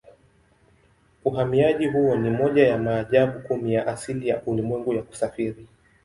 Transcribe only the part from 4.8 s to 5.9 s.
ya kusafiri.